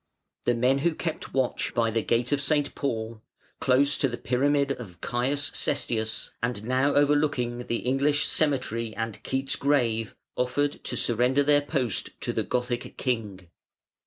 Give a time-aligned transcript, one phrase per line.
[0.45, 2.73] The men who kept watch by the Gate of St.
[2.73, 3.21] Paul
[3.59, 5.35] (close to the Pyramid of C.
[5.35, 12.19] Sestius, and now overlooking the English Cemetery and Keats' grave) offered to surrender their post
[12.21, 13.49] to the Gothic king.